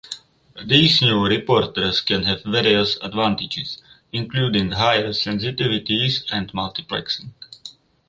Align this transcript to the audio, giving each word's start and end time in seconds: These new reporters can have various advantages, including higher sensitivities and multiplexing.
These 0.65 1.03
new 1.03 1.27
reporters 1.27 2.01
can 2.01 2.23
have 2.23 2.41
various 2.43 2.97
advantages, 3.03 3.83
including 4.11 4.71
higher 4.71 5.09
sensitivities 5.09 6.23
and 6.31 6.51
multiplexing. 6.53 7.33